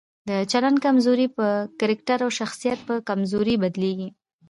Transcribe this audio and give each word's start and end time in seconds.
د 0.29 0.31
چلند 0.51 0.77
کمزوري 0.85 1.27
په 1.37 1.47
کرکټر 1.79 2.19
او 2.25 2.31
شخصیت 2.39 2.79
په 2.87 2.95
کمزورۍ 3.09 3.55
بدليږي. 3.63 4.09